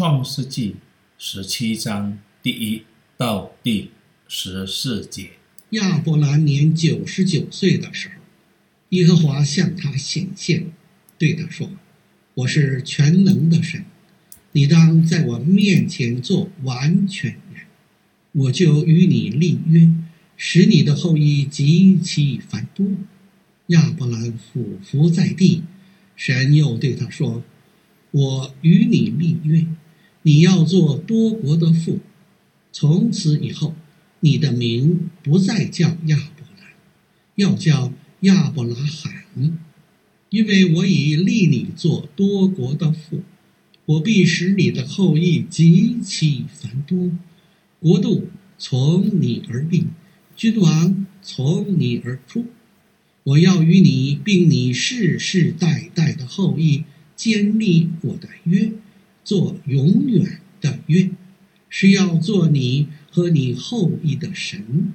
[0.00, 0.76] 创世纪
[1.18, 2.84] 十七章第一
[3.18, 3.90] 到第
[4.26, 5.32] 十四节。
[5.72, 8.14] 亚伯兰年九十九岁的时候，
[8.88, 10.72] 耶和华向他显现，
[11.18, 11.70] 对他说
[12.32, 13.84] ：“我是全能的神，
[14.52, 17.66] 你当在我面前做完全人，
[18.32, 19.86] 我就与你立约，
[20.34, 22.86] 使你的后裔极其繁多。”
[23.68, 25.62] 亚伯兰俯伏在地，
[26.16, 27.44] 神又对他说
[28.12, 29.66] ：“我与你立约。”
[30.22, 32.00] 你要做多国的父，
[32.72, 33.74] 从此以后，
[34.20, 36.68] 你的名不再叫亚伯兰，
[37.36, 39.58] 要叫亚伯拉罕，
[40.28, 43.22] 因为我已立你做多国的父，
[43.86, 47.10] 我必使你的后裔极其繁多，
[47.78, 48.28] 国度
[48.58, 49.86] 从你而立，
[50.36, 52.44] 君王从你而出，
[53.22, 56.84] 我要与你并你世世代代的后裔
[57.16, 58.70] 建立我的约。
[59.30, 61.08] 做永远的约，
[61.68, 64.92] 是要做你和你后裔的神。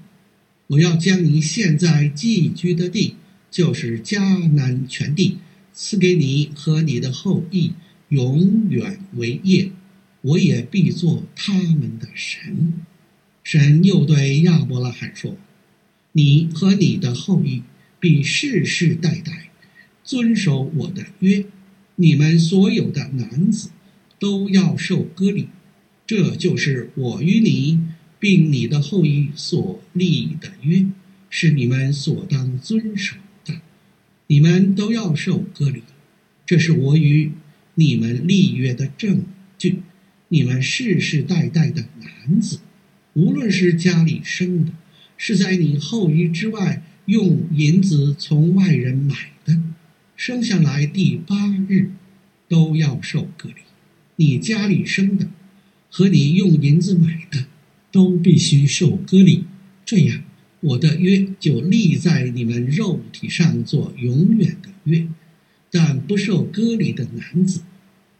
[0.68, 3.14] 我要将你现在寄居的地，
[3.50, 5.38] 就是迦南全地，
[5.72, 7.72] 赐给你和你的后裔，
[8.10, 9.72] 永远为业。
[10.22, 12.74] 我也必做他们的神。
[13.42, 15.38] 神又对亚伯拉罕说
[16.12, 17.64] ：“你和你的后裔
[18.02, 19.48] 必世世代代
[20.04, 21.46] 遵守我的约。
[21.96, 23.70] 你们所有的男子。”
[24.20, 25.50] 都要受割礼，
[26.08, 27.80] 这就是我与你
[28.20, 30.86] 并你的后裔所立的约，
[31.30, 33.62] 是你们所当遵守的。
[34.28, 35.84] 你们都要受割礼，
[36.46, 37.32] 这是我与
[37.76, 39.24] 你们立约的证
[39.58, 39.82] 据。
[40.30, 42.60] 你们世世代代的男子，
[43.14, 44.72] 无论是家里生的，
[45.18, 49.62] 是在你后裔之外用银子从外人买的，
[50.16, 51.92] 生下来第八日，
[52.50, 53.65] 都要受割礼。
[54.18, 55.28] 你家里生的，
[55.90, 57.46] 和你用银子买的，
[57.92, 59.46] 都必须受割礼。
[59.86, 60.24] 这样，
[60.62, 65.08] 我的约就立在你们肉体上，做永远的约。
[65.70, 67.62] 但不受割礼的男子，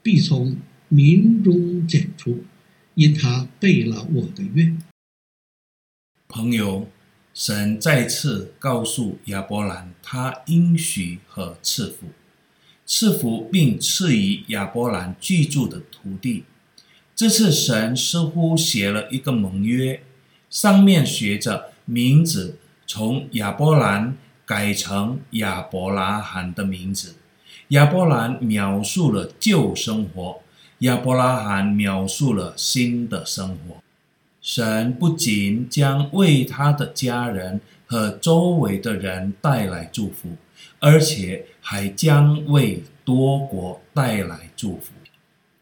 [0.04, 0.58] 必从
[0.90, 2.44] 民中剪除，
[2.96, 4.76] 因他背了我的约。
[6.28, 6.90] 朋友，
[7.34, 12.08] 神再次告诉亚伯兰，他应许和赐福。
[12.86, 16.44] 赐福并赐予亚伯兰居住的土地。
[17.16, 20.02] 这次神似乎写了一个盟约，
[20.50, 27.16] 上面写着名字从亚伯兰改成亚伯拉罕的名字。
[27.70, 30.42] 亚伯兰描述了旧生活，
[30.80, 33.78] 亚伯拉罕描述了新的生活。
[34.42, 40.36] 神不仅将为他的家人和周围的人带来祝福。
[40.80, 44.94] 而且还将为多国带来祝福。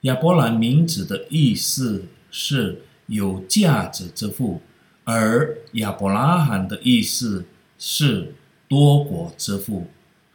[0.01, 4.61] 亚伯兰名字的意思是有价值之父，
[5.03, 7.45] 而亚伯拉罕的意思
[7.77, 8.35] 是
[8.67, 9.87] 多国之父。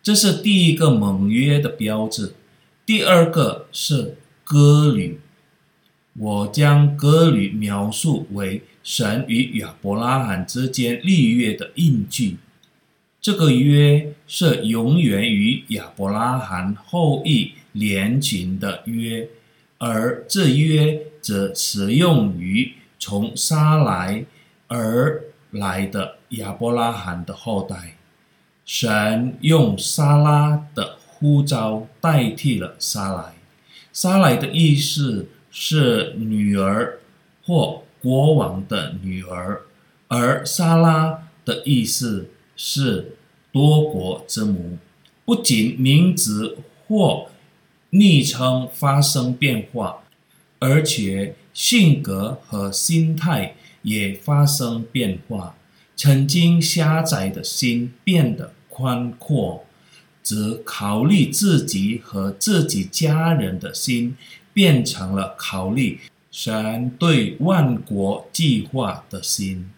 [0.02, 2.34] 这是第一个盟约的标志。
[2.86, 5.18] 第二个是割礼。
[6.14, 12.38] 我将割礼描述为神与亚伯拉罕之间立约的印记。
[13.28, 19.28] 这个约是永远与亚伯拉罕后裔连群的约，
[19.76, 24.24] 而这约则适用于从撒莱
[24.66, 27.98] 而来的亚伯拉罕的后代。
[28.64, 33.34] 神用撒拉的呼召代替了撒莱。
[33.92, 36.98] 撒莱的意思是女儿
[37.44, 39.60] 或国王的女儿，
[40.08, 42.30] 而撒拉的意思。
[42.60, 43.17] 是
[43.50, 44.78] 多国之母，
[45.24, 47.28] 不仅名字或
[47.90, 50.00] 昵称发生变化，
[50.58, 55.54] 而且性格和心态也发生变化。
[55.96, 59.64] 曾经狭窄的心变得宽阔，
[60.22, 64.16] 只考虑自己和自己家人的心
[64.52, 65.98] 变成了考虑
[66.30, 69.70] 神对万国计划的心。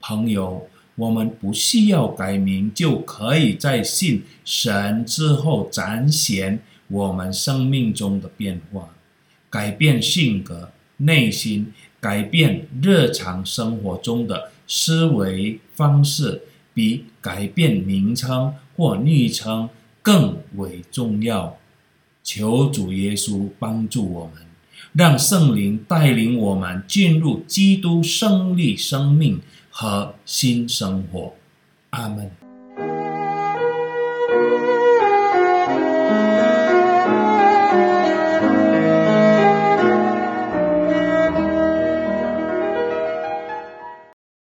[0.00, 0.68] 朋友。
[0.98, 6.58] 我们不需要改名，就可以在信神之后展现
[6.88, 8.90] 我们生命中的变化，
[9.48, 16.42] 改变性格、内心，改变日常生活中的思维方式，
[16.74, 19.70] 比改变名称或昵称
[20.02, 21.56] 更为重要。
[22.24, 24.42] 求主耶稣帮助我们，
[24.92, 29.40] 让圣灵带领我们进入基督胜利生命
[29.80, 31.32] 和新生活，
[31.90, 32.47] 阿门。